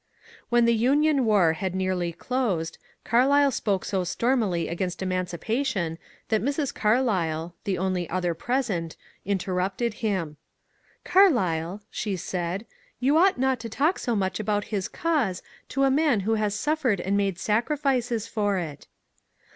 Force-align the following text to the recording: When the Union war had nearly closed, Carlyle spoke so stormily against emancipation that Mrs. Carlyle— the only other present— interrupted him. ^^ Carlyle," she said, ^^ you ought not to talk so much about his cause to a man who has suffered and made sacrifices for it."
When 0.49 0.65
the 0.65 0.73
Union 0.73 1.25
war 1.25 1.53
had 1.53 1.75
nearly 1.75 2.11
closed, 2.11 2.79
Carlyle 3.03 3.51
spoke 3.51 3.85
so 3.85 4.03
stormily 4.03 4.67
against 4.67 5.03
emancipation 5.03 5.99
that 6.29 6.41
Mrs. 6.41 6.73
Carlyle— 6.73 7.53
the 7.65 7.77
only 7.77 8.09
other 8.09 8.33
present— 8.33 8.95
interrupted 9.35 9.93
him. 10.01 10.37
^^ 11.03 11.03
Carlyle," 11.03 11.83
she 11.91 12.15
said, 12.15 12.61
^^ 12.61 12.65
you 12.99 13.15
ought 13.15 13.37
not 13.37 13.59
to 13.59 13.69
talk 13.69 13.99
so 13.99 14.15
much 14.15 14.39
about 14.39 14.63
his 14.73 14.87
cause 14.87 15.43
to 15.69 15.83
a 15.83 15.91
man 15.91 16.21
who 16.21 16.33
has 16.33 16.55
suffered 16.55 16.99
and 16.99 17.15
made 17.15 17.37
sacrifices 17.37 18.27
for 18.27 18.57
it." 18.57 18.87